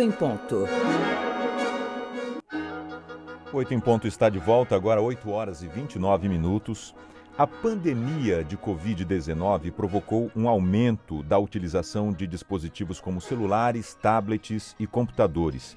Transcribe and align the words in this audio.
8 0.00 0.02
em 0.02 0.10
ponto. 0.10 0.66
8 3.52 3.74
em 3.74 3.80
ponto 3.80 4.06
está 4.08 4.30
de 4.30 4.38
volta, 4.38 4.74
agora 4.74 5.02
8 5.02 5.28
horas 5.30 5.62
e 5.62 5.68
29 5.68 6.26
minutos. 6.26 6.94
A 7.36 7.46
pandemia 7.46 8.42
de 8.42 8.56
Covid-19 8.56 9.70
provocou 9.72 10.30
um 10.34 10.48
aumento 10.48 11.22
da 11.22 11.38
utilização 11.38 12.14
de 12.14 12.26
dispositivos 12.26 12.98
como 12.98 13.20
celulares, 13.20 13.92
tablets 13.92 14.74
e 14.80 14.86
computadores. 14.86 15.76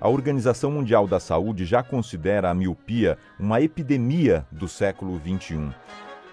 A 0.00 0.08
Organização 0.08 0.70
Mundial 0.70 1.08
da 1.08 1.18
Saúde 1.18 1.64
já 1.64 1.82
considera 1.82 2.50
a 2.50 2.54
miopia 2.54 3.18
uma 3.40 3.60
epidemia 3.60 4.46
do 4.52 4.68
século 4.68 5.20
XXI. 5.20 5.74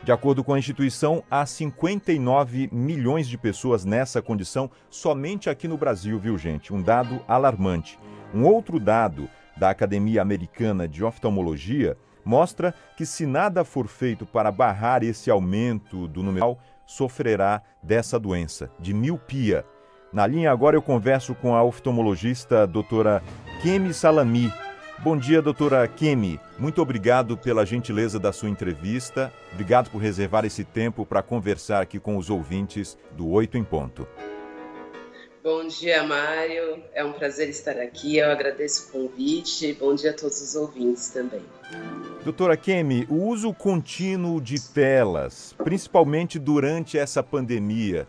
De 0.03 0.11
acordo 0.11 0.43
com 0.43 0.53
a 0.53 0.57
instituição, 0.57 1.23
há 1.29 1.45
59 1.45 2.69
milhões 2.71 3.27
de 3.27 3.37
pessoas 3.37 3.85
nessa 3.85 4.19
condição 4.19 4.69
somente 4.89 5.47
aqui 5.47 5.67
no 5.67 5.77
Brasil, 5.77 6.17
viu, 6.17 6.39
gente? 6.39 6.73
Um 6.73 6.81
dado 6.81 7.21
alarmante. 7.27 7.99
Um 8.33 8.43
outro 8.45 8.79
dado 8.79 9.29
da 9.55 9.69
Academia 9.69 10.19
Americana 10.19 10.87
de 10.87 11.03
Oftalmologia 11.03 11.95
mostra 12.25 12.73
que, 12.97 13.05
se 13.05 13.27
nada 13.27 13.63
for 13.63 13.87
feito 13.87 14.25
para 14.25 14.51
barrar 14.51 15.03
esse 15.03 15.29
aumento 15.29 16.07
do 16.07 16.23
número, 16.23 16.57
sofrerá 16.83 17.61
dessa 17.83 18.19
doença, 18.19 18.71
de 18.79 18.95
miopia. 18.95 19.63
Na 20.11 20.25
linha 20.25 20.51
agora 20.51 20.75
eu 20.75 20.81
converso 20.81 21.35
com 21.35 21.55
a 21.55 21.63
oftalmologista 21.63 22.65
doutora 22.65 23.21
Kemi 23.61 23.93
Salami. 23.93 24.51
Bom 25.03 25.17
dia, 25.17 25.41
doutora 25.41 25.87
Kemi. 25.87 26.39
Muito 26.59 26.79
obrigado 26.79 27.35
pela 27.35 27.65
gentileza 27.65 28.19
da 28.19 28.31
sua 28.31 28.49
entrevista. 28.49 29.33
Obrigado 29.51 29.89
por 29.89 29.97
reservar 29.97 30.45
esse 30.45 30.63
tempo 30.63 31.07
para 31.07 31.23
conversar 31.23 31.81
aqui 31.81 31.99
com 31.99 32.17
os 32.17 32.29
ouvintes 32.29 32.95
do 33.17 33.27
Oito 33.29 33.57
em 33.57 33.63
Ponto. 33.63 34.07
Bom 35.43 35.65
dia, 35.65 36.03
Mário. 36.03 36.83
É 36.93 37.03
um 37.03 37.13
prazer 37.13 37.49
estar 37.49 37.79
aqui. 37.79 38.17
Eu 38.17 38.29
agradeço 38.29 38.89
o 38.89 38.91
convite. 38.91 39.73
Bom 39.73 39.95
dia 39.95 40.11
a 40.11 40.13
todos 40.13 40.39
os 40.39 40.53
ouvintes 40.53 41.09
também. 41.09 41.41
Doutora 42.23 42.55
Kemi, 42.55 43.07
o 43.09 43.25
uso 43.25 43.51
contínuo 43.55 44.39
de 44.39 44.61
telas, 44.61 45.55
principalmente 45.63 46.37
durante 46.37 46.95
essa 46.95 47.23
pandemia, 47.23 48.07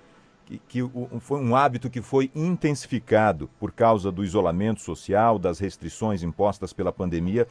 que, 0.69 0.81
foi 1.20 1.41
um 1.41 1.55
hábito 1.55 1.89
que 1.89 2.03
foi 2.03 2.31
intensificado 2.34 3.48
por 3.58 3.72
causa 3.72 4.11
do 4.11 4.25
isolamento 4.25 4.81
social, 4.81 5.39
das 5.39 5.59
restrições 5.59 6.22
impostas 6.22 6.72
pela 6.72 6.92
pandemia. 6.92 7.47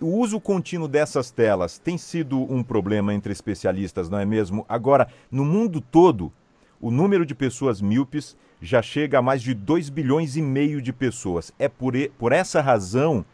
O 0.00 0.06
uso 0.18 0.40
contínuo 0.40 0.86
dessas 0.86 1.30
telas 1.30 1.78
tem 1.78 1.98
sido 1.98 2.40
um 2.52 2.62
problema 2.62 3.12
entre 3.12 3.32
especialistas, 3.32 4.08
não 4.08 4.18
é 4.18 4.24
mesmo? 4.24 4.64
Agora, 4.68 5.08
no 5.30 5.44
mundo 5.44 5.80
todo, 5.80 6.32
o 6.80 6.90
número 6.90 7.26
de 7.26 7.34
pessoas 7.34 7.80
míopes 7.80 8.36
já 8.60 8.82
chega 8.82 9.18
a 9.18 9.22
mais 9.22 9.42
de 9.42 9.54
2 9.54 9.88
bilhões 9.88 10.36
e 10.36 10.42
meio 10.42 10.80
de 10.80 10.92
pessoas. 10.92 11.52
É 11.58 11.68
por, 11.68 11.94
por 12.18 12.32
essa 12.32 12.60
razão 12.60 13.24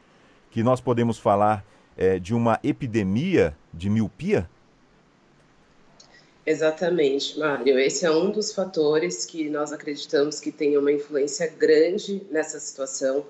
que 0.51 0.63
nós 0.63 0.81
podemos 0.81 1.19
falar 1.19 1.65
é, 1.97 2.19
de 2.19 2.35
uma 2.35 2.59
epidemia 2.63 3.57
de 3.73 3.91
miopia? 3.91 4.49
Exatamente, 6.47 7.39
Mário. 7.39 7.79
Esse 7.79 8.05
é 8.05 8.11
um 8.11 8.31
dos 8.31 8.53
fatores 8.53 9.25
que 9.25 9.49
nós 9.49 9.73
acreditamos 9.73 10.41
que 10.41 10.53
tem 10.53 10.77
uma 10.77 10.93
influência 10.93 11.47
grande 11.47 12.21
nessa 12.31 12.61
situação, 12.61 13.25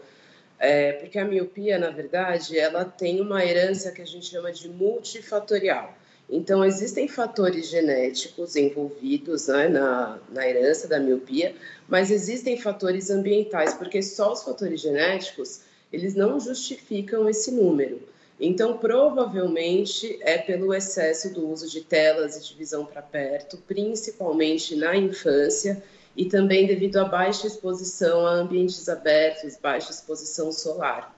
é, 0.58 0.92
porque 0.94 1.18
a 1.18 1.24
miopia, 1.24 1.78
na 1.78 1.90
verdade, 1.90 2.58
ela 2.58 2.84
tem 2.84 3.20
uma 3.20 3.44
herança 3.44 3.92
que 3.92 4.02
a 4.02 4.04
gente 4.04 4.26
chama 4.26 4.52
de 4.52 4.68
multifatorial. 4.68 5.96
Então, 6.28 6.64
existem 6.64 7.06
fatores 7.06 7.68
genéticos 7.68 8.56
envolvidos 8.56 9.46
né, 9.46 9.68
na, 9.68 10.18
na 10.30 10.48
herança 10.48 10.88
da 10.88 10.98
miopia, 10.98 11.54
mas 11.86 12.10
existem 12.10 12.58
fatores 12.60 13.10
ambientais, 13.10 13.74
porque 13.74 14.02
só 14.02 14.32
os 14.32 14.42
fatores 14.42 14.80
genéticos, 14.80 15.60
eles 15.92 16.16
não 16.16 16.40
justificam 16.40 17.28
esse 17.28 17.52
número. 17.52 18.00
Então, 18.38 18.78
provavelmente 18.78 20.18
é 20.22 20.38
pelo 20.38 20.74
excesso 20.74 21.32
do 21.32 21.48
uso 21.48 21.70
de 21.70 21.82
telas 21.82 22.36
e 22.36 22.42
de 22.42 22.54
visão 22.54 22.84
para 22.84 23.00
perto, 23.00 23.58
principalmente 23.58 24.74
na 24.74 24.96
infância, 24.96 25.82
e 26.16 26.26
também 26.26 26.66
devido 26.66 26.96
à 26.96 27.04
baixa 27.04 27.46
exposição 27.46 28.26
a 28.26 28.32
ambientes 28.32 28.88
abertos, 28.88 29.56
baixa 29.56 29.90
exposição 29.90 30.50
solar. 30.52 31.14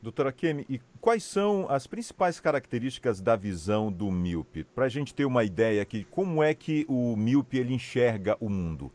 Doutora 0.00 0.32
Kemi, 0.32 0.66
e 0.68 0.80
quais 1.00 1.22
são 1.22 1.66
as 1.68 1.86
principais 1.86 2.40
características 2.40 3.20
da 3.20 3.36
visão 3.36 3.90
do 3.90 4.10
míope? 4.10 4.64
Para 4.64 4.86
a 4.86 4.88
gente 4.88 5.14
ter 5.14 5.24
uma 5.24 5.44
ideia 5.44 5.80
aqui, 5.80 6.04
como 6.10 6.42
é 6.42 6.54
que 6.54 6.84
o 6.88 7.16
míope 7.16 7.58
ele 7.58 7.72
enxerga 7.72 8.36
o 8.40 8.48
mundo? 8.48 8.90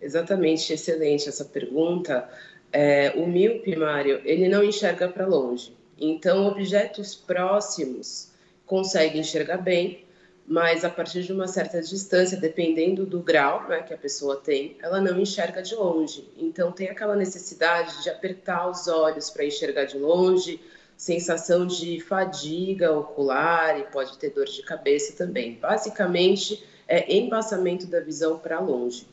Exatamente, 0.00 0.72
excelente 0.72 1.28
essa 1.28 1.44
pergunta. 1.44 2.26
É, 2.72 3.12
o 3.16 3.26
míope, 3.26 3.74
Mário, 3.76 4.20
ele 4.24 4.48
não 4.48 4.62
enxerga 4.62 5.08
para 5.08 5.26
longe. 5.26 5.74
Então, 5.98 6.46
objetos 6.46 7.14
próximos 7.14 8.30
consegue 8.66 9.18
enxergar 9.18 9.58
bem, 9.58 10.04
mas 10.46 10.84
a 10.84 10.90
partir 10.90 11.22
de 11.22 11.32
uma 11.32 11.48
certa 11.48 11.80
distância, 11.80 12.38
dependendo 12.38 13.06
do 13.06 13.20
grau 13.20 13.66
né, 13.68 13.82
que 13.82 13.94
a 13.94 13.96
pessoa 13.96 14.36
tem, 14.36 14.76
ela 14.82 15.00
não 15.00 15.18
enxerga 15.18 15.62
de 15.62 15.74
longe. 15.74 16.28
Então, 16.36 16.70
tem 16.70 16.88
aquela 16.88 17.16
necessidade 17.16 18.02
de 18.02 18.10
apertar 18.10 18.68
os 18.68 18.86
olhos 18.86 19.30
para 19.30 19.44
enxergar 19.44 19.84
de 19.84 19.98
longe, 19.98 20.60
sensação 20.96 21.66
de 21.66 22.00
fadiga 22.00 22.92
ocular 22.92 23.78
e 23.78 23.84
pode 23.84 24.16
ter 24.18 24.30
dor 24.30 24.46
de 24.46 24.62
cabeça 24.62 25.14
também. 25.16 25.54
Basicamente, 25.54 26.64
é 26.86 27.16
embaçamento 27.16 27.86
da 27.86 28.00
visão 28.00 28.38
para 28.38 28.60
longe. 28.60 29.06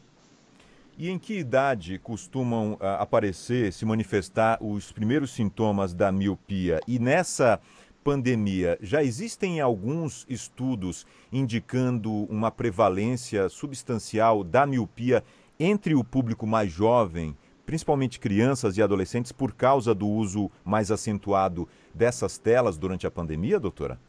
E 0.95 1.09
em 1.09 1.17
que 1.17 1.39
idade 1.39 1.97
costumam 1.97 2.73
uh, 2.73 2.77
aparecer, 2.99 3.73
se 3.73 3.83
manifestar 3.83 4.59
os 4.61 4.91
primeiros 4.91 5.31
sintomas 5.31 5.91
da 5.91 6.11
miopia? 6.11 6.79
E 6.87 6.99
nessa 6.99 7.59
pandemia, 8.03 8.77
já 8.79 9.03
existem 9.03 9.59
alguns 9.59 10.23
estudos 10.29 11.07
indicando 11.31 12.11
uma 12.25 12.51
prevalência 12.51 13.49
substancial 13.49 14.43
da 14.43 14.67
miopia 14.67 15.23
entre 15.59 15.95
o 15.95 16.03
público 16.03 16.45
mais 16.45 16.71
jovem, 16.71 17.35
principalmente 17.65 18.19
crianças 18.19 18.77
e 18.77 18.81
adolescentes, 18.83 19.31
por 19.31 19.53
causa 19.53 19.95
do 19.95 20.07
uso 20.07 20.51
mais 20.63 20.91
acentuado 20.91 21.67
dessas 21.91 22.37
telas 22.37 22.77
durante 22.77 23.07
a 23.07 23.11
pandemia, 23.11 23.59
doutora? 23.59 23.99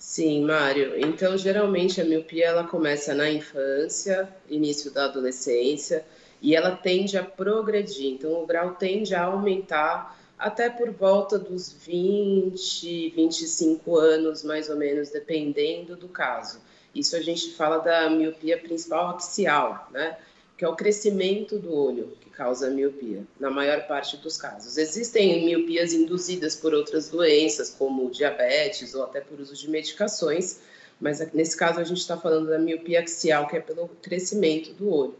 Sim, 0.00 0.44
Mário. 0.46 0.98
Então, 0.98 1.36
geralmente 1.36 2.00
a 2.00 2.04
miopia 2.04 2.46
ela 2.46 2.66
começa 2.66 3.14
na 3.14 3.30
infância, 3.30 4.26
início 4.48 4.90
da 4.90 5.04
adolescência, 5.04 6.04
e 6.40 6.56
ela 6.56 6.74
tende 6.74 7.18
a 7.18 7.22
progredir. 7.22 8.10
Então, 8.14 8.32
o 8.42 8.46
grau 8.46 8.74
tende 8.76 9.14
a 9.14 9.24
aumentar 9.24 10.18
até 10.38 10.70
por 10.70 10.90
volta 10.90 11.38
dos 11.38 11.70
20, 11.70 13.10
25 13.10 13.96
anos, 13.98 14.42
mais 14.42 14.70
ou 14.70 14.76
menos, 14.76 15.10
dependendo 15.10 15.94
do 15.96 16.08
caso. 16.08 16.62
Isso 16.94 17.14
a 17.14 17.20
gente 17.20 17.52
fala 17.52 17.76
da 17.78 18.08
miopia 18.08 18.58
principal 18.58 19.14
axial, 19.14 19.86
né? 19.92 20.16
Que 20.60 20.66
é 20.66 20.68
o 20.68 20.76
crescimento 20.76 21.58
do 21.58 21.74
olho 21.74 22.12
que 22.20 22.28
causa 22.28 22.66
a 22.66 22.70
miopia, 22.70 23.24
na 23.40 23.48
maior 23.48 23.86
parte 23.86 24.18
dos 24.18 24.36
casos. 24.36 24.76
Existem 24.76 25.42
miopias 25.46 25.94
induzidas 25.94 26.54
por 26.54 26.74
outras 26.74 27.08
doenças, 27.08 27.70
como 27.70 28.10
diabetes 28.10 28.94
ou 28.94 29.04
até 29.04 29.22
por 29.22 29.40
uso 29.40 29.54
de 29.54 29.70
medicações, 29.70 30.60
mas 31.00 31.18
nesse 31.32 31.56
caso 31.56 31.80
a 31.80 31.82
gente 31.82 31.96
está 31.96 32.14
falando 32.14 32.48
da 32.48 32.58
miopia 32.58 33.00
axial, 33.00 33.48
que 33.48 33.56
é 33.56 33.60
pelo 33.60 33.88
crescimento 34.02 34.74
do 34.74 34.90
olho. 34.90 35.14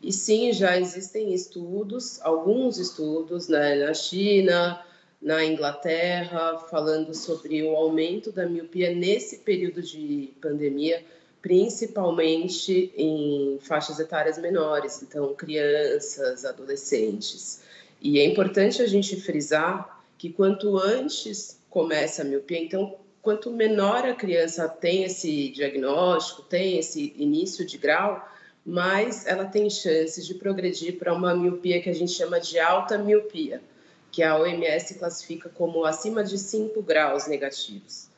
E 0.00 0.10
sim, 0.10 0.50
já 0.54 0.80
existem 0.80 1.34
estudos, 1.34 2.18
alguns 2.22 2.78
estudos 2.78 3.48
né, 3.48 3.74
na 3.74 3.92
China, 3.92 4.82
na 5.20 5.44
Inglaterra, 5.44 6.56
falando 6.70 7.12
sobre 7.12 7.62
o 7.62 7.76
aumento 7.76 8.32
da 8.32 8.48
miopia 8.48 8.94
nesse 8.94 9.40
período 9.40 9.82
de 9.82 10.32
pandemia, 10.40 11.04
principalmente 11.46 12.92
em 12.96 13.56
faixas 13.60 14.00
etárias 14.00 14.36
menores, 14.36 15.00
então 15.00 15.32
crianças, 15.32 16.44
adolescentes. 16.44 17.62
E 18.02 18.18
é 18.18 18.24
importante 18.24 18.82
a 18.82 18.86
gente 18.88 19.14
frisar 19.20 20.02
que 20.18 20.28
quanto 20.28 20.76
antes 20.76 21.56
começa 21.70 22.22
a 22.22 22.24
miopia, 22.24 22.58
então 22.58 22.96
quanto 23.22 23.52
menor 23.52 24.04
a 24.04 24.14
criança 24.16 24.68
tem 24.68 25.04
esse 25.04 25.48
diagnóstico, 25.50 26.42
tem 26.42 26.80
esse 26.80 27.14
início 27.16 27.64
de 27.64 27.78
grau, 27.78 28.28
mais 28.64 29.24
ela 29.24 29.44
tem 29.44 29.70
chances 29.70 30.26
de 30.26 30.34
progredir 30.34 30.98
para 30.98 31.14
uma 31.14 31.32
miopia 31.32 31.80
que 31.80 31.88
a 31.88 31.94
gente 31.94 32.10
chama 32.10 32.40
de 32.40 32.58
alta 32.58 32.98
miopia, 32.98 33.62
que 34.10 34.20
a 34.20 34.36
OMS 34.36 34.94
classifica 34.94 35.48
como 35.48 35.84
acima 35.84 36.24
de 36.24 36.38
5 36.38 36.82
graus 36.82 37.28
negativos. 37.28 38.15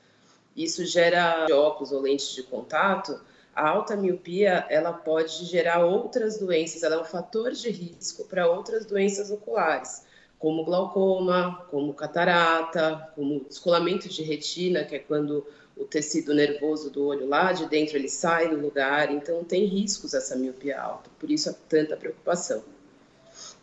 Isso 0.59 0.85
gera 0.85 1.47
óculos 1.53 1.93
ou 1.93 2.01
lentes 2.01 2.35
de 2.35 2.43
contato. 2.43 3.21
A 3.55 3.69
alta 3.69 3.97
miopia 3.97 4.67
ela 4.69 4.93
pode 4.93 5.45
gerar 5.45 5.85
outras 5.85 6.37
doenças, 6.37 6.83
ela 6.83 6.97
é 6.97 6.99
um 6.99 7.05
fator 7.05 7.53
de 7.53 7.71
risco 7.71 8.25
para 8.25 8.51
outras 8.51 8.85
doenças 8.85 9.31
oculares, 9.31 10.05
como 10.37 10.65
glaucoma, 10.65 11.65
como 11.71 11.95
catarata, 11.95 13.13
como 13.15 13.45
descolamento 13.49 14.09
de 14.09 14.25
retina, 14.25 14.85
que 14.85 14.97
é 14.97 14.99
quando 14.99 15.47
o 15.77 15.85
tecido 15.85 16.35
nervoso 16.35 16.91
do 16.91 17.07
olho 17.07 17.29
lá 17.29 17.53
de 17.53 17.67
dentro 17.67 17.97
ele 17.97 18.09
sai 18.09 18.49
do 18.49 18.57
lugar, 18.57 19.13
então 19.13 19.45
tem 19.45 19.65
riscos 19.65 20.13
essa 20.13 20.35
miopia 20.35 20.81
alta, 20.81 21.09
por 21.21 21.31
isso 21.31 21.51
há 21.51 21.55
tanta 21.69 21.97
preocupação. 21.97 22.65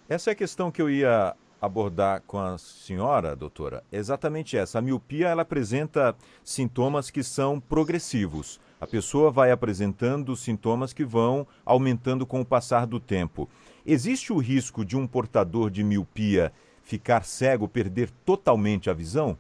Essa 0.07 0.30
é 0.30 0.33
a 0.33 0.36
questão 0.36 0.71
que 0.71 0.81
eu 0.81 0.89
ia 0.89 1.36
abordar 1.65 2.21
com 2.25 2.39
a 2.39 2.57
senhora, 2.57 3.35
doutora. 3.35 3.83
Exatamente 3.91 4.56
essa. 4.56 4.79
A 4.79 4.81
miopia 4.81 5.27
ela 5.27 5.41
apresenta 5.41 6.15
sintomas 6.44 7.09
que 7.09 7.23
são 7.23 7.59
progressivos. 7.59 8.59
A 8.79 8.88
pessoa 8.88 9.31
vai 9.31 9.51
apresentando 9.51 10.35
sintomas 10.35 10.94
que 10.94 11.03
vão 11.03 11.47
aumentando 11.65 12.25
com 12.25 12.41
o 12.41 12.45
passar 12.45 12.85
do 12.85 13.00
tempo. 13.00 13.50
Existe 13.85 14.31
o 14.31 14.38
risco 14.38 14.85
de 14.85 14.95
um 14.97 15.06
portador 15.06 15.69
de 15.69 15.83
miopia 15.83 16.51
ficar 16.83 17.25
cego, 17.25 17.67
perder 17.67 18.09
totalmente 18.25 18.89
a 18.89 18.94
visão? 18.94 19.38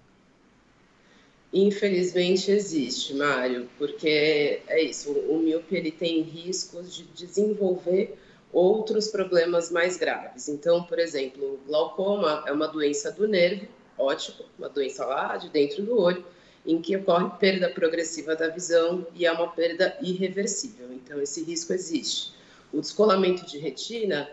Infelizmente 1.53 2.51
existe, 2.51 3.13
Mário, 3.13 3.69
porque 3.77 4.61
é 4.67 4.83
isso, 4.83 5.11
o 5.11 5.39
míope 5.39 5.75
ele 5.75 5.91
tem 5.91 6.21
riscos 6.21 6.93
de 6.93 7.03
desenvolver 7.03 8.17
outros 8.55 9.09
problemas 9.09 9.69
mais 9.69 9.97
graves. 9.97 10.47
Então, 10.47 10.81
por 10.83 10.97
exemplo, 10.97 11.59
glaucoma 11.67 12.41
é 12.47 12.53
uma 12.53 12.69
doença 12.69 13.11
do 13.11 13.27
nervo 13.27 13.67
óptico, 13.97 14.45
uma 14.57 14.69
doença 14.69 15.05
lá 15.05 15.35
de 15.35 15.49
dentro 15.49 15.83
do 15.83 15.99
olho, 15.99 16.25
em 16.65 16.81
que 16.81 16.95
ocorre 16.95 17.29
perda 17.37 17.69
progressiva 17.69 18.33
da 18.33 18.47
visão 18.47 19.05
e 19.13 19.25
é 19.25 19.31
uma 19.31 19.49
perda 19.49 19.97
irreversível. 20.01 20.87
Então, 20.93 21.21
esse 21.21 21.43
risco 21.43 21.73
existe. 21.73 22.33
O 22.71 22.79
descolamento 22.79 23.45
de 23.45 23.57
retina 23.57 24.29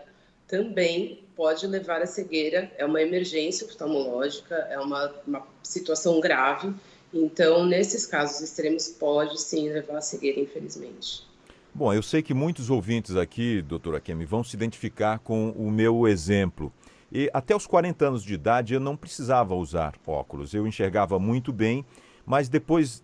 também 0.47 1.21
pode 1.35 1.67
levar 1.67 2.01
à 2.01 2.05
cegueira, 2.05 2.71
é 2.77 2.85
uma 2.85 3.01
emergência 3.01 3.67
oftalmológica, 3.67 4.55
é 4.69 4.79
uma, 4.79 5.13
uma 5.27 5.45
situação 5.61 6.21
grave. 6.21 6.73
Então, 7.13 7.65
nesses 7.65 8.05
casos 8.05 8.39
extremos, 8.39 8.87
pode 8.87 9.39
sim 9.39 9.69
levar 9.69 9.97
à 9.97 10.01
cegueira, 10.01 10.39
infelizmente. 10.39 11.32
Bom, 11.75 11.93
eu 11.93 12.03
sei 12.03 12.21
que 12.21 12.33
muitos 12.33 12.69
ouvintes 12.69 13.15
aqui, 13.15 13.61
doutora 13.61 13.99
Kemi, 13.99 14.25
vão 14.25 14.43
se 14.43 14.55
identificar 14.55 15.19
com 15.19 15.49
o 15.51 15.71
meu 15.71 16.07
exemplo. 16.07 16.71
E 17.11 17.29
até 17.33 17.55
os 17.55 17.65
40 17.65 18.07
anos 18.07 18.23
de 18.23 18.33
idade 18.33 18.73
eu 18.73 18.79
não 18.79 18.95
precisava 18.95 19.55
usar 19.55 19.93
óculos. 20.05 20.53
Eu 20.53 20.67
enxergava 20.67 21.17
muito 21.19 21.51
bem 21.51 21.85
mas 22.25 22.47
depois, 22.47 23.03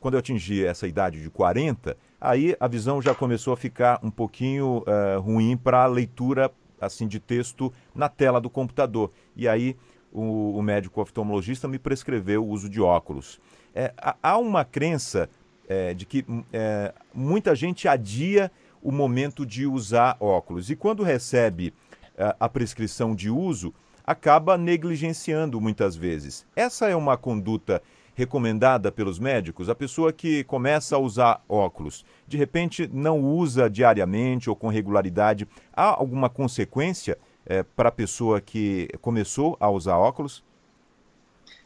quando 0.00 0.14
eu 0.14 0.20
atingi 0.20 0.64
essa 0.64 0.86
idade 0.86 1.22
de 1.22 1.30
40, 1.30 1.96
aí 2.20 2.54
a 2.60 2.68
visão 2.68 3.00
já 3.00 3.14
começou 3.14 3.52
a 3.52 3.56
ficar 3.56 3.98
um 4.02 4.10
pouquinho 4.10 4.84
uh, 4.86 5.20
ruim 5.20 5.56
para 5.56 5.84
a 5.84 5.86
leitura 5.86 6.50
assim 6.80 7.06
de 7.06 7.18
texto 7.18 7.72
na 7.94 8.08
tela 8.08 8.40
do 8.40 8.50
computador. 8.50 9.10
E 9.34 9.48
aí 9.48 9.76
o, 10.12 10.56
o 10.58 10.62
médico 10.62 11.00
oftalmologista 11.00 11.66
me 11.68 11.78
prescreveu 11.78 12.44
o 12.44 12.48
uso 12.48 12.68
de 12.68 12.80
óculos. 12.80 13.40
É, 13.74 13.94
há 14.22 14.36
uma 14.36 14.64
crença 14.64 15.30
é, 15.70 15.94
de 15.94 16.04
que 16.04 16.24
é, 16.52 16.92
muita 17.14 17.54
gente 17.54 17.86
adia 17.86 18.50
o 18.82 18.90
momento 18.90 19.46
de 19.46 19.66
usar 19.66 20.16
óculos 20.18 20.68
e 20.68 20.74
quando 20.74 21.04
recebe 21.04 21.72
é, 22.18 22.34
a 22.40 22.48
prescrição 22.48 23.14
de 23.14 23.30
uso 23.30 23.72
acaba 24.04 24.58
negligenciando 24.58 25.60
muitas 25.60 25.94
vezes. 25.94 26.44
Essa 26.56 26.88
é 26.88 26.96
uma 26.96 27.16
conduta 27.16 27.80
recomendada 28.16 28.90
pelos 28.90 29.20
médicos, 29.20 29.68
a 29.68 29.74
pessoa 29.74 30.12
que 30.12 30.42
começa 30.44 30.96
a 30.96 30.98
usar 30.98 31.42
óculos, 31.48 32.04
de 32.26 32.36
repente 32.36 32.90
não 32.92 33.20
usa 33.20 33.70
diariamente 33.70 34.50
ou 34.50 34.56
com 34.56 34.66
regularidade, 34.66 35.46
há 35.72 35.84
alguma 35.84 36.28
consequência 36.28 37.16
é, 37.46 37.62
para 37.62 37.90
a 37.90 37.92
pessoa 37.92 38.40
que 38.40 38.88
começou 39.00 39.56
a 39.60 39.70
usar 39.70 39.96
óculos? 39.96 40.42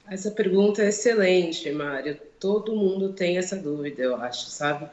Essa 0.08 0.30
pergunta 0.30 0.82
é 0.82 0.88
excelente, 0.88 1.70
Mário. 1.72 2.20
Todo 2.38 2.76
mundo 2.76 3.12
tem 3.12 3.38
essa 3.38 3.56
dúvida, 3.56 4.02
eu 4.02 4.16
acho, 4.16 4.46
sabe? 4.50 4.88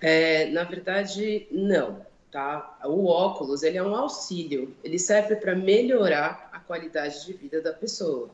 É, 0.00 0.46
na 0.46 0.64
verdade, 0.64 1.46
não, 1.50 2.04
tá? 2.30 2.78
O 2.84 3.06
óculos, 3.06 3.62
ele 3.62 3.76
é 3.76 3.82
um 3.82 3.94
auxílio, 3.94 4.74
ele 4.82 4.98
serve 4.98 5.36
para 5.36 5.54
melhorar 5.54 6.50
a 6.52 6.58
qualidade 6.58 7.26
de 7.26 7.32
vida 7.34 7.60
da 7.60 7.72
pessoa. 7.72 8.30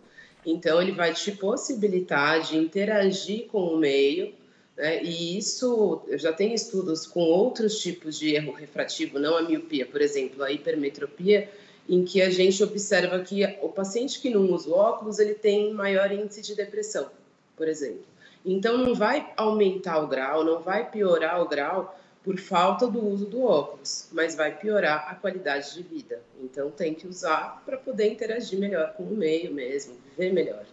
Então, 0.47 0.81
ele 0.81 0.93
vai 0.93 1.13
te 1.13 1.33
possibilitar 1.33 2.41
de 2.43 2.57
interagir 2.57 3.47
com 3.49 3.75
o 3.75 3.77
meio, 3.77 4.33
né? 4.77 5.03
e 5.03 5.37
isso, 5.37 6.03
eu 6.07 6.19
já 6.19 6.33
tenho 6.33 6.55
estudos 6.55 7.07
com 7.07 7.21
outros 7.21 7.79
tipos 7.81 8.19
de 8.19 8.35
erro 8.35 8.53
refrativo, 8.53 9.19
não 9.19 9.37
a 9.37 9.43
miopia, 9.43 9.85
por 9.85 10.01
exemplo, 10.01 10.43
a 10.43 10.51
hipermetropia, 10.51 11.51
em 11.89 12.05
que 12.05 12.23
a 12.23 12.31
gente 12.31 12.63
observa 12.63 13.19
que 13.21 13.45
o 13.63 13.69
paciente 13.69 14.21
que 14.21 14.31
não 14.31 14.53
usa 14.53 14.71
óculos, 14.71 15.19
ele 15.19 15.35
tem 15.35 15.73
maior 15.73 16.11
índice 16.13 16.43
de 16.43 16.55
depressão, 16.55 17.09
por 17.57 17.69
exemplo. 17.69 18.05
Então, 18.45 18.79
não 18.79 18.95
vai 18.95 19.33
aumentar 19.37 19.99
o 19.99 20.07
grau, 20.07 20.45
não 20.45 20.61
vai 20.61 20.89
piorar 20.91 21.43
o 21.43 21.49
grau, 21.49 21.95
por 22.23 22.39
falta 22.39 22.87
do 22.87 23.05
uso 23.05 23.27
do 23.27 23.45
óculos, 23.45 24.09
mas 24.13 24.35
vai 24.35 24.57
piorar 24.57 25.07
a 25.09 25.15
qualidade 25.15 25.75
de 25.75 25.83
vida. 25.83 26.21
Então 26.43 26.71
tem 26.71 26.95
que 26.95 27.07
usar 27.07 27.63
para 27.65 27.77
poder 27.77 28.13
interagir 28.13 28.59
melhor 28.59 28.93
com 28.95 29.05
o 29.05 29.17
meio 29.17 29.53
mesmo, 29.53 29.95
viver 30.17 30.33
melhor. 30.33 30.65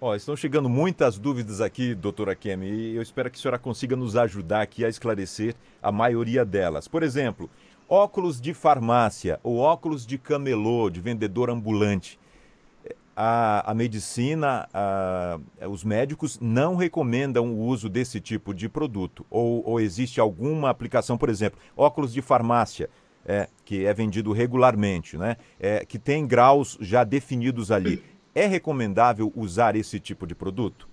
Ó, 0.00 0.14
estão 0.14 0.34
chegando 0.34 0.68
muitas 0.68 1.18
dúvidas 1.18 1.60
aqui, 1.60 1.94
doutora 1.94 2.34
Kemi, 2.34 2.70
e 2.70 2.96
eu 2.96 3.02
espero 3.02 3.30
que 3.30 3.36
a 3.36 3.40
senhora 3.40 3.58
consiga 3.58 3.94
nos 3.94 4.16
ajudar 4.16 4.62
aqui 4.62 4.82
a 4.82 4.88
esclarecer 4.88 5.54
a 5.82 5.92
maioria 5.92 6.42
delas. 6.42 6.88
Por 6.88 7.02
exemplo, 7.02 7.50
óculos 7.90 8.40
de 8.40 8.54
farmácia 8.54 9.40
ou 9.42 9.58
óculos 9.58 10.06
de 10.06 10.16
camelô, 10.16 10.88
de 10.88 11.00
vendedor 11.00 11.50
ambulante 11.50 12.18
a, 13.22 13.70
a 13.70 13.74
medicina, 13.74 14.66
a, 14.72 15.38
os 15.68 15.84
médicos 15.84 16.38
não 16.40 16.74
recomendam 16.74 17.52
o 17.52 17.66
uso 17.66 17.86
desse 17.86 18.18
tipo 18.18 18.54
de 18.54 18.66
produto? 18.66 19.26
Ou, 19.28 19.62
ou 19.66 19.78
existe 19.78 20.18
alguma 20.18 20.70
aplicação, 20.70 21.18
por 21.18 21.28
exemplo, 21.28 21.60
óculos 21.76 22.14
de 22.14 22.22
farmácia, 22.22 22.88
é, 23.26 23.46
que 23.62 23.84
é 23.84 23.92
vendido 23.92 24.32
regularmente, 24.32 25.18
né? 25.18 25.36
É, 25.58 25.84
que 25.84 25.98
tem 25.98 26.26
graus 26.26 26.78
já 26.80 27.04
definidos 27.04 27.70
ali. 27.70 28.02
É 28.34 28.46
recomendável 28.46 29.30
usar 29.36 29.76
esse 29.76 30.00
tipo 30.00 30.26
de 30.26 30.34
produto? 30.34 30.88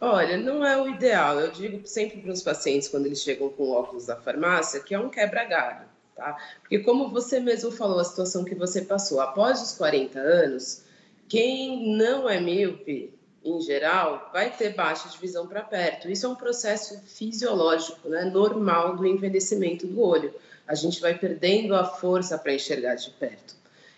Olha, 0.00 0.36
não 0.36 0.64
é 0.64 0.80
o 0.80 0.88
ideal. 0.88 1.40
Eu 1.40 1.50
digo 1.50 1.86
sempre 1.86 2.20
para 2.20 2.32
os 2.32 2.42
pacientes, 2.42 2.88
quando 2.88 3.06
eles 3.06 3.20
chegam 3.20 3.48
com 3.48 3.70
óculos 3.70 4.06
da 4.06 4.16
farmácia, 4.16 4.80
que 4.80 4.94
é 4.94 4.98
um 4.98 5.08
quebra-galho, 5.08 5.86
tá? 6.14 6.36
Porque 6.60 6.80
como 6.80 7.10
você 7.10 7.40
mesmo 7.40 7.70
falou, 7.70 7.98
a 7.98 8.04
situação 8.04 8.44
que 8.44 8.54
você 8.54 8.82
passou, 8.82 9.20
após 9.20 9.62
os 9.62 9.72
40 9.72 10.18
anos, 10.18 10.82
quem 11.28 11.96
não 11.96 12.28
é 12.28 12.40
míope, 12.40 13.14
em 13.44 13.60
geral, 13.60 14.30
vai 14.32 14.50
ter 14.50 14.74
baixa 14.74 15.08
de 15.08 15.18
visão 15.18 15.46
para 15.46 15.62
perto. 15.62 16.10
Isso 16.10 16.24
é 16.24 16.28
um 16.28 16.34
processo 16.34 16.98
fisiológico, 17.06 18.08
né, 18.08 18.24
normal 18.24 18.96
do 18.96 19.06
envelhecimento 19.06 19.86
do 19.86 20.00
olho. 20.00 20.34
A 20.66 20.74
gente 20.74 20.98
vai 20.98 21.16
perdendo 21.16 21.74
a 21.74 21.84
força 21.84 22.38
para 22.38 22.54
enxergar 22.54 22.94
de 22.94 23.10
perto. 23.10 23.54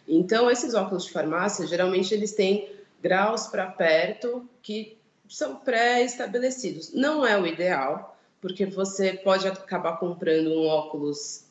Então, 0.08 0.50
esses 0.50 0.74
óculos 0.74 1.04
de 1.04 1.12
farmácia, 1.12 1.66
geralmente, 1.66 2.12
eles 2.12 2.32
têm 2.32 2.68
graus 3.00 3.46
para 3.46 3.66
perto 3.66 4.48
que 4.62 4.95
são 5.28 5.56
pré-estabelecidos. 5.56 6.92
Não 6.92 7.26
é 7.26 7.38
o 7.38 7.46
ideal, 7.46 8.16
porque 8.40 8.66
você 8.66 9.12
pode 9.12 9.46
acabar 9.48 9.98
comprando 9.98 10.48
um 10.48 10.66
óculos 10.66 11.44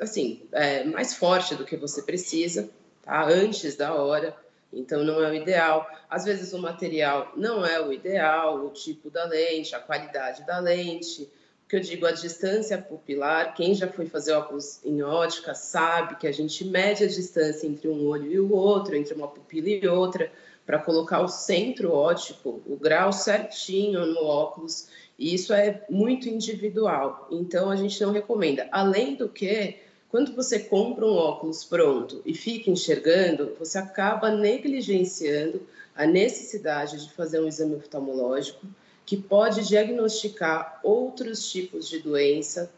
assim 0.00 0.42
é, 0.52 0.84
mais 0.84 1.14
forte 1.14 1.56
do 1.56 1.64
que 1.64 1.76
você 1.76 2.02
precisa, 2.02 2.70
tá? 3.02 3.26
Antes 3.26 3.76
da 3.76 3.94
hora 3.94 4.36
então 4.72 5.02
não 5.04 5.22
é 5.22 5.30
o 5.30 5.34
ideal. 5.34 5.88
Às 6.08 6.24
vezes 6.24 6.52
o 6.52 6.58
material 6.58 7.32
não 7.36 7.64
é 7.64 7.80
o 7.80 7.92
ideal, 7.92 8.64
o 8.64 8.70
tipo 8.70 9.10
da 9.10 9.24
lente, 9.24 9.74
a 9.74 9.80
qualidade 9.80 10.46
da 10.46 10.58
lente. 10.58 11.22
O 11.64 11.68
que 11.68 11.76
eu 11.76 11.80
digo, 11.80 12.06
a 12.06 12.12
distância 12.12 12.78
pupilar, 12.78 13.54
quem 13.54 13.74
já 13.74 13.88
foi 13.88 14.06
fazer 14.06 14.32
óculos 14.32 14.80
em 14.84 15.02
ótica 15.02 15.54
sabe 15.54 16.16
que 16.16 16.26
a 16.26 16.32
gente 16.32 16.64
mede 16.64 17.04
a 17.04 17.08
distância 17.08 17.66
entre 17.66 17.88
um 17.88 18.06
olho 18.06 18.30
e 18.30 18.40
o 18.40 18.52
outro, 18.52 18.96
entre 18.96 19.14
uma 19.14 19.28
pupila 19.28 19.68
e 19.68 19.86
outra, 19.86 20.32
para 20.68 20.78
colocar 20.78 21.22
o 21.22 21.28
centro 21.28 21.94
óptico, 21.94 22.60
o 22.66 22.76
grau 22.76 23.10
certinho 23.10 24.04
no 24.04 24.22
óculos. 24.22 24.88
E 25.18 25.32
isso 25.32 25.54
é 25.54 25.82
muito 25.88 26.28
individual. 26.28 27.26
Então 27.30 27.70
a 27.70 27.76
gente 27.76 27.98
não 28.02 28.12
recomenda. 28.12 28.68
Além 28.70 29.14
do 29.14 29.30
que, 29.30 29.78
quando 30.10 30.34
você 30.34 30.58
compra 30.58 31.06
um 31.06 31.14
óculos 31.14 31.64
pronto 31.64 32.20
e 32.22 32.34
fica 32.34 32.70
enxergando, 32.70 33.56
você 33.58 33.78
acaba 33.78 34.30
negligenciando 34.30 35.66
a 35.96 36.06
necessidade 36.06 37.02
de 37.02 37.10
fazer 37.14 37.40
um 37.40 37.48
exame 37.48 37.76
oftalmológico 37.76 38.66
que 39.06 39.16
pode 39.16 39.66
diagnosticar 39.66 40.80
outros 40.84 41.50
tipos 41.50 41.88
de 41.88 41.98
doença 42.00 42.70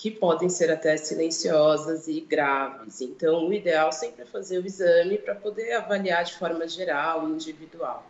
que 0.00 0.10
podem 0.10 0.48
ser 0.48 0.70
até 0.70 0.96
silenciosas 0.96 2.08
e 2.08 2.22
graves. 2.22 3.02
Então, 3.02 3.46
o 3.46 3.52
ideal 3.52 3.92
sempre 3.92 4.22
é 4.22 4.24
fazer 4.24 4.58
o 4.58 4.64
exame 4.64 5.18
para 5.18 5.34
poder 5.34 5.74
avaliar 5.74 6.24
de 6.24 6.38
forma 6.38 6.66
geral 6.66 7.28
e 7.28 7.32
individual. 7.32 8.06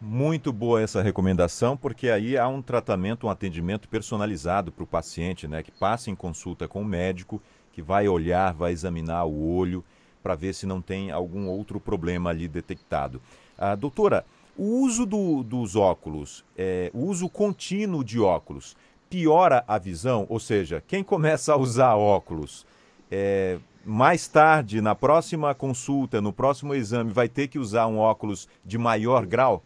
Muito 0.00 0.50
boa 0.50 0.80
essa 0.80 1.02
recomendação, 1.02 1.76
porque 1.76 2.08
aí 2.08 2.38
há 2.38 2.48
um 2.48 2.62
tratamento, 2.62 3.26
um 3.26 3.30
atendimento 3.30 3.86
personalizado 3.86 4.72
para 4.72 4.84
o 4.84 4.86
paciente, 4.86 5.46
né, 5.46 5.62
que 5.62 5.70
passa 5.70 6.10
em 6.10 6.14
consulta 6.14 6.66
com 6.66 6.80
o 6.80 6.84
médico 6.86 7.42
que 7.70 7.82
vai 7.82 8.08
olhar, 8.08 8.54
vai 8.54 8.72
examinar 8.72 9.26
o 9.26 9.54
olho 9.54 9.84
para 10.22 10.34
ver 10.34 10.54
se 10.54 10.64
não 10.64 10.80
tem 10.80 11.10
algum 11.10 11.48
outro 11.48 11.78
problema 11.78 12.30
ali 12.30 12.48
detectado. 12.48 13.20
Ah, 13.58 13.74
doutora, 13.74 14.24
o 14.56 14.80
uso 14.80 15.04
do, 15.04 15.42
dos 15.42 15.76
óculos, 15.76 16.42
é, 16.56 16.90
o 16.94 17.04
uso 17.04 17.28
contínuo 17.28 18.02
de 18.02 18.18
óculos, 18.18 18.74
piora 19.16 19.64
a 19.66 19.78
visão? 19.78 20.26
Ou 20.28 20.38
seja, 20.38 20.82
quem 20.86 21.02
começa 21.02 21.54
a 21.54 21.56
usar 21.56 21.94
óculos 21.94 22.66
é, 23.10 23.56
mais 23.82 24.28
tarde, 24.28 24.82
na 24.82 24.94
próxima 24.94 25.54
consulta, 25.54 26.20
no 26.20 26.34
próximo 26.34 26.74
exame, 26.74 27.10
vai 27.10 27.26
ter 27.26 27.48
que 27.48 27.58
usar 27.58 27.86
um 27.86 27.96
óculos 27.96 28.46
de 28.62 28.76
maior 28.76 29.24
grau? 29.24 29.62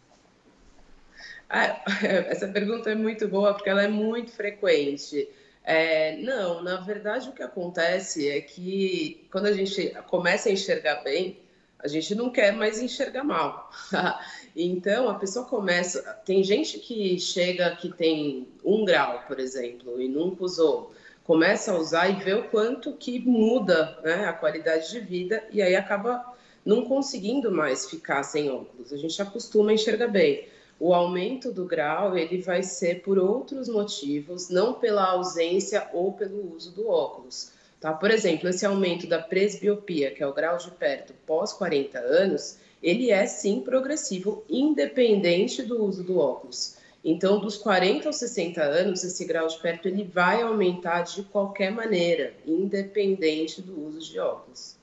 Ah, 1.49 1.81
essa 2.29 2.47
pergunta 2.47 2.91
é 2.91 2.95
muito 2.95 3.27
boa 3.27 3.53
porque 3.53 3.69
ela 3.69 3.83
é 3.83 3.89
muito 3.89 4.31
frequente. 4.31 5.27
É, 5.65 6.15
não, 6.21 6.63
na 6.63 6.77
verdade 6.77 7.27
o 7.27 7.33
que 7.33 7.43
acontece 7.43 8.29
é 8.29 8.39
que 8.39 9.27
quando 9.29 9.47
a 9.47 9.51
gente 9.51 9.89
começa 10.07 10.47
a 10.47 10.51
enxergar 10.53 11.03
bem, 11.03 11.37
a 11.83 11.87
gente 11.87 12.13
não 12.15 12.29
quer 12.29 12.53
mais 12.53 12.81
enxergar 12.81 13.23
mal. 13.23 13.71
então 14.55 15.09
a 15.09 15.15
pessoa 15.15 15.45
começa. 15.45 16.01
Tem 16.25 16.43
gente 16.43 16.79
que 16.79 17.19
chega 17.19 17.75
que 17.75 17.89
tem 17.89 18.47
um 18.63 18.85
grau, 18.85 19.23
por 19.27 19.39
exemplo, 19.39 20.01
e 20.01 20.07
nunca 20.07 20.43
usou 20.43 20.91
começa 21.23 21.71
a 21.71 21.77
usar 21.77 22.09
e 22.09 22.23
vê 22.23 22.33
o 22.33 22.49
quanto 22.49 22.93
que 22.93 23.19
muda 23.19 23.97
né, 24.03 24.25
a 24.25 24.33
qualidade 24.33 24.91
de 24.91 24.99
vida 24.99 25.43
e 25.51 25.61
aí 25.61 25.75
acaba 25.75 26.33
não 26.65 26.85
conseguindo 26.85 27.51
mais 27.51 27.89
ficar 27.89 28.23
sem 28.23 28.49
óculos. 28.49 28.91
A 28.91 28.97
gente 28.97 29.21
acostuma 29.21 29.71
a 29.71 29.73
enxergar 29.73 30.07
bem. 30.07 30.47
O 30.79 30.93
aumento 30.93 31.51
do 31.51 31.65
grau 31.65 32.17
ele 32.17 32.41
vai 32.41 32.63
ser 32.63 33.01
por 33.01 33.17
outros 33.17 33.69
motivos, 33.69 34.49
não 34.49 34.73
pela 34.73 35.11
ausência 35.11 35.87
ou 35.93 36.13
pelo 36.13 36.55
uso 36.55 36.71
do 36.71 36.87
óculos. 36.87 37.51
Tá? 37.81 37.91
Por 37.91 38.11
exemplo, 38.11 38.47
esse 38.47 38.63
aumento 38.63 39.07
da 39.07 39.17
presbiopia, 39.17 40.11
que 40.11 40.21
é 40.21 40.27
o 40.27 40.33
grau 40.33 40.55
de 40.55 40.69
perto 40.69 41.15
pós 41.25 41.51
40 41.51 41.97
anos, 41.97 42.59
ele 42.81 43.09
é 43.09 43.25
sim 43.25 43.59
progressivo, 43.61 44.43
independente 44.47 45.63
do 45.63 45.83
uso 45.83 46.03
do 46.03 46.19
óculos. 46.19 46.77
Então, 47.03 47.39
dos 47.39 47.57
40 47.57 48.07
aos 48.07 48.17
60 48.17 48.61
anos, 48.61 49.03
esse 49.03 49.25
grau 49.25 49.47
de 49.47 49.57
perto 49.57 49.87
ele 49.87 50.03
vai 50.03 50.43
aumentar 50.43 51.01
de 51.01 51.23
qualquer 51.23 51.71
maneira, 51.71 52.35
independente 52.45 53.59
do 53.63 53.87
uso 53.87 53.99
de 53.99 54.19
óculos. 54.19 54.77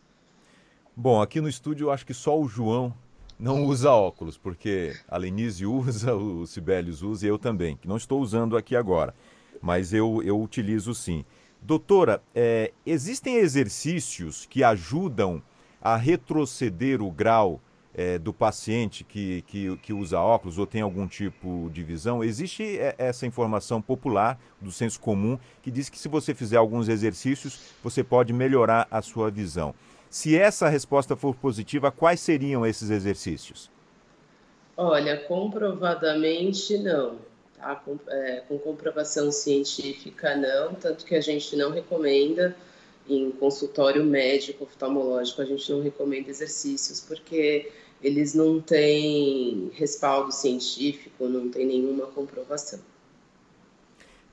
Bom, 0.96 1.22
aqui 1.22 1.40
no 1.40 1.48
estúdio 1.48 1.86
eu 1.86 1.90
acho 1.92 2.04
que 2.04 2.12
só 2.12 2.36
o 2.36 2.48
João 2.48 2.92
não 3.38 3.64
usa 3.64 3.92
óculos, 3.92 4.36
porque 4.36 4.96
a 5.06 5.16
Lenise 5.16 5.64
usa, 5.64 6.16
o 6.16 6.44
Sibelius 6.44 7.02
usa 7.02 7.26
e 7.26 7.28
eu 7.28 7.38
também, 7.38 7.76
que 7.76 7.86
não 7.86 7.96
estou 7.96 8.20
usando 8.20 8.56
aqui 8.56 8.74
agora, 8.74 9.14
mas 9.62 9.94
eu, 9.94 10.20
eu 10.24 10.42
utilizo 10.42 10.92
sim. 10.92 11.24
Doutora, 11.60 12.22
é, 12.34 12.72
existem 12.86 13.36
exercícios 13.36 14.46
que 14.46 14.64
ajudam 14.64 15.42
a 15.80 15.96
retroceder 15.96 17.02
o 17.02 17.10
grau 17.10 17.60
é, 17.94 18.16
do 18.16 18.32
paciente 18.32 19.02
que, 19.02 19.42
que, 19.42 19.76
que, 19.78 19.92
usa 19.92 20.20
óculos 20.20 20.56
ou 20.56 20.66
tem 20.66 20.80
algum 20.80 21.06
tipo 21.06 21.68
de 21.72 21.82
visão, 21.82 22.22
existe 22.22 22.78
é, 22.78 22.94
essa 22.96 23.26
informação 23.26 23.82
popular 23.82 24.38
do 24.60 24.70
senso 24.70 25.00
comum 25.00 25.36
que 25.62 25.70
diz 25.70 25.88
que 25.88 25.98
se 25.98 26.08
você 26.08 26.32
fizer 26.32 26.58
alguns 26.58 26.88
exercícios, 26.88 27.72
você 27.82 28.04
pode 28.04 28.32
melhorar 28.32 28.86
a 28.90 29.02
sua 29.02 29.30
visão. 29.30 29.74
Se 30.08 30.38
essa 30.38 30.68
resposta 30.68 31.16
for 31.16 31.34
positiva, 31.34 31.90
quais 31.90 32.20
seriam 32.20 32.64
esses 32.64 32.88
exercícios? 32.88 33.70
Olha, 34.76 35.16
comprovadamente 35.26 36.78
não. 36.78 37.16
Tá? 37.58 37.74
Com, 37.76 37.98
é, 38.08 38.42
com 38.48 38.58
comprovação 38.58 39.32
científica 39.32 40.36
não, 40.36 40.74
tanto 40.74 41.04
que 41.04 41.14
a 41.14 41.20
gente 41.20 41.56
não 41.56 41.70
recomenda 41.70 42.56
em 43.08 43.30
consultório 43.32 44.04
médico 44.04 44.64
oftalmológico, 44.64 45.40
a 45.42 45.44
gente 45.44 45.70
não 45.72 45.82
recomenda 45.82 46.30
exercícios, 46.30 47.00
porque 47.00 47.70
eles 48.02 48.34
não 48.34 48.60
têm 48.60 49.70
respaldo 49.74 50.30
científico, 50.30 51.28
não 51.28 51.48
tem 51.48 51.66
nenhuma 51.66 52.06
comprovação. 52.06 52.78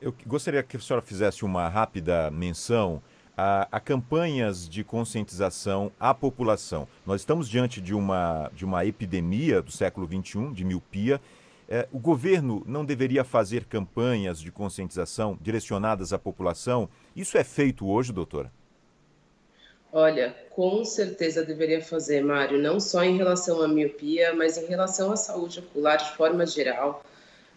Eu 0.02 0.14
gostaria 0.28 0.62
que 0.62 0.78
a 0.78 0.80
senhora 0.80 1.04
fizesse 1.04 1.44
uma 1.44 1.68
rápida 1.68 2.30
menção 2.30 3.02
a, 3.36 3.68
a, 3.72 3.80
campanhas 3.80 4.68
de 4.70 4.84
conscientização 4.84 5.92
à 6.00 6.14
população. 6.14 6.88
Nós 7.06 7.22
estamos 7.22 7.50
diante 7.50 7.82
de 7.82 7.94
uma, 7.94 8.52
de 8.54 8.64
uma 8.64 8.86
epidemia 8.86 9.62
do 9.62 9.72
século 9.72 10.08
XXI, 10.08 10.54
de 10.54 10.64
miopia. 10.64 11.20
É, 11.68 11.88
o 11.92 11.98
governo 11.98 12.64
não 12.68 12.86
deveria 12.86 13.24
fazer 13.24 13.66
campanhas 13.66 14.40
de 14.40 14.52
conscientização 14.52 15.38
direcionadas 15.42 16.14
à 16.14 16.20
população? 16.20 16.88
Isso 17.16 17.38
é 17.38 17.44
feito 17.44 17.88
hoje, 17.88 18.14
doutora? 18.14 18.52
Olha, 19.92 20.36
com 20.50 20.84
certeza 20.84 21.44
deveria 21.44 21.82
fazer, 21.82 22.22
Mário, 22.22 22.62
não 22.62 22.80
só 22.80 23.04
em 23.04 23.18
relação 23.18 23.62
à 23.62 23.68
miopia, 23.68 24.34
mas 24.34 24.58
em 24.58 24.66
relação 24.66 25.12
à 25.12 25.16
saúde 25.16 25.60
ocular 25.60 25.98
de 25.98 26.16
forma 26.16 26.46
geral. 26.46 27.02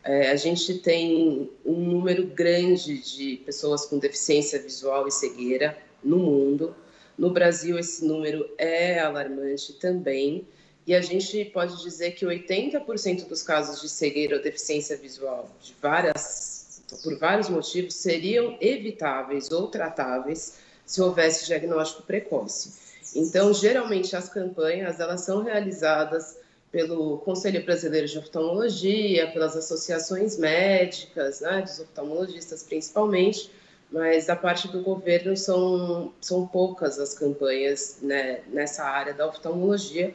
É, 0.05 0.31
a 0.31 0.37
gente 0.37 0.79
tem 0.79 1.51
um 1.67 1.75
número 1.75 2.27
grande 2.29 2.99
de 2.99 3.39
pessoas 3.45 3.87
com 3.87 3.99
deficiência 3.99 4.63
visual 4.63 5.09
e 5.09 5.11
cegueira 5.11 5.77
no 6.03 6.17
mundo. 6.17 6.75
No 7.19 7.31
Brasil, 7.31 7.79
esse 7.79 8.05
número 8.05 8.49
é 8.57 9.01
alarmante 9.01 9.73
também. 9.73 10.47
E 10.89 10.95
a 10.95 11.03
gente 11.03 11.45
pode 11.45 11.83
dizer 11.83 12.13
que 12.13 12.25
80% 12.25 13.29
dos 13.29 13.43
casos 13.43 13.83
de 13.83 13.91
cegueira 13.91 14.37
ou 14.37 14.43
deficiência 14.43 14.97
visual, 14.97 15.47
de 15.61 15.77
várias, 15.83 16.83
por 17.03 17.15
vários 17.19 17.51
motivos, 17.51 17.93
seriam 17.93 18.57
evitáveis 18.59 19.51
ou 19.51 19.67
tratáveis 19.67 20.55
se 20.87 21.03
houvesse 21.03 21.45
diagnóstico 21.45 22.05
precoce. 22.05 22.73
Então, 23.15 23.53
geralmente 23.53 24.17
as 24.17 24.31
campanhas 24.31 24.99
elas 24.99 25.21
são 25.21 25.43
realizadas 25.43 26.39
pelo 26.73 27.19
Conselho 27.19 27.63
Brasileiro 27.67 28.07
de 28.07 28.19
Oftalmologia, 28.19 29.31
pelas 29.31 29.55
associações 29.59 30.39
médicas, 30.39 31.43
né, 31.43 31.61
dos 31.61 31.81
oftalmologistas 31.81 32.63
principalmente, 32.63 33.51
mas 33.93 34.25
da 34.25 34.37
parte 34.37 34.69
do 34.69 34.81
governo 34.81 35.37
são, 35.37 36.15
são 36.19 36.47
poucas 36.47 36.99
as 36.99 37.13
campanhas 37.13 37.99
né, 38.01 38.41
nessa 38.49 38.85
área 38.85 39.13
da 39.13 39.27
oftalmologia. 39.27 40.15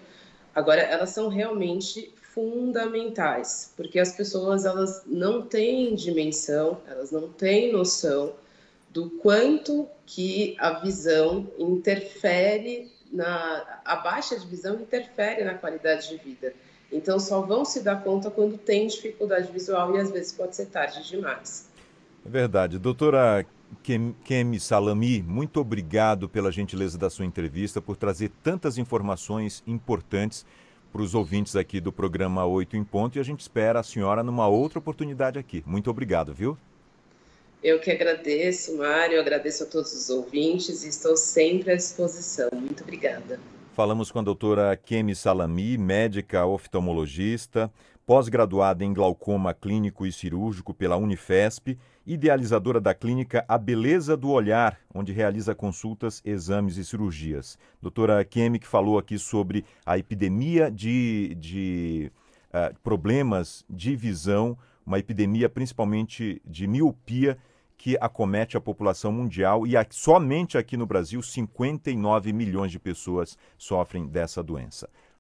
Agora, 0.56 0.82
elas 0.82 1.10
são 1.10 1.28
realmente 1.28 2.14
fundamentais, 2.34 3.72
porque 3.76 4.00
as 4.00 4.12
pessoas 4.16 4.66
elas 4.66 5.04
não 5.06 5.44
têm 5.44 5.94
dimensão, 5.94 6.82
elas 6.88 7.12
não 7.12 7.30
têm 7.30 7.72
noção 7.72 8.34
do 8.90 9.10
quanto 9.10 9.88
que 10.06 10.56
a 10.60 10.80
visão 10.80 11.48
interfere 11.58 12.92
na 13.12 13.82
a 13.86 13.96
baixa 13.98 14.38
de 14.38 14.46
visão 14.48 14.76
interfere 14.76 15.44
na 15.44 15.54
qualidade 15.54 16.10
de 16.10 16.18
vida. 16.18 16.54
Então 16.92 17.20
só 17.20 17.42
vão 17.42 17.66
se 17.66 17.82
dar 17.82 18.04
conta 18.04 18.30
quando 18.30 18.58
tem 18.58 18.88
dificuldade 18.88 19.52
visual 19.52 19.96
e 19.96 20.00
às 20.00 20.12
vezes 20.12 20.32
pode 20.32 20.56
ser 20.56 20.68
tarde 20.68 21.04
demais. 21.08 21.70
É 22.26 22.30
verdade. 22.30 22.80
Doutora 22.80 23.46
Kemi 24.24 24.60
Salami, 24.60 25.22
muito 25.22 25.60
obrigado 25.60 26.30
pela 26.30 26.52
gentileza 26.52 26.98
da 26.98 27.10
sua 27.10 27.26
entrevista, 27.26 27.82
por 27.82 27.98
trazer 27.98 28.32
tantas 28.42 28.78
informações 28.78 29.64
importantes 29.66 30.46
para 30.92 31.02
os 31.02 31.16
ouvintes 31.16 31.56
aqui 31.56 31.82
do 31.82 31.92
programa 31.92 32.46
8 32.46 32.78
em 32.78 32.84
Ponto 32.84 33.18
e 33.18 33.20
a 33.20 33.24
gente 33.24 33.42
espera 33.42 33.80
a 33.80 33.84
senhora 33.84 34.22
numa 34.22 34.48
outra 34.48 34.78
oportunidade 34.80 35.40
aqui. 35.40 35.64
Muito 35.66 35.90
obrigado, 35.90 36.34
viu? 36.34 36.58
Eu 37.64 37.80
que 37.80 37.90
agradeço, 37.90 38.78
Mário, 38.78 39.20
agradeço 39.20 39.64
a 39.64 39.66
todos 39.66 39.94
os 39.94 40.10
ouvintes 40.10 40.84
e 40.84 40.90
estou 40.90 41.18
sempre 41.18 41.72
à 41.72 41.76
disposição. 41.76 42.50
Muito 42.54 42.84
obrigada. 42.84 43.40
Falamos 43.74 44.12
com 44.12 44.20
a 44.20 44.22
doutora 44.22 44.78
Kemi 44.78 45.16
Salami, 45.16 45.80
médica 45.80 46.46
oftalmologista, 46.46 47.72
pós-graduada 48.06 48.84
em 48.84 48.94
glaucoma 48.94 49.54
clínico 49.54 50.06
e 50.06 50.12
cirúrgico 50.12 50.74
pela 50.74 50.98
Unifesp, 50.98 51.78
idealizadora 52.06 52.82
da 52.82 52.94
clínica 52.94 53.46
A 53.48 53.58
Beleza 53.58 54.18
do 54.18 54.30
Olhar, 54.30 54.78
onde 54.94 55.14
realiza 55.14 55.56
consultas, 55.56 56.22
exames 56.26 56.78
e 56.78 56.84
cirurgias. 56.84 57.58
Doutora 57.82 58.24
Kemi 58.26 58.60
que 58.60 58.68
falou 58.68 58.98
aqui 58.98 59.18
sobre 59.18 59.64
a 59.86 59.98
epidemia 59.98 60.70
de, 60.70 61.36
de 61.40 62.12
uh, 62.50 62.78
problemas 62.82 63.66
de 63.70 63.96
visão, 63.96 64.58
uma 64.86 65.00
epidemia 65.00 65.48
principalmente 65.48 66.42
de 66.46 66.68
miopia 66.68 67.38
que 67.78 67.98
acomete 68.00 68.56
a 68.56 68.62
população 68.62 69.12
mundial 69.12 69.66
e 69.66 69.74
somente 69.90 70.58
aqui 70.58 70.78
no 70.78 70.86
Brasil 70.86 71.22
59 71.22 72.32
milhões 72.32 72.72
de 72.72 72.80
pessoas 72.80 73.38
sofrem 73.58 74.08
dessa 74.08 74.44
doença. 74.44 74.90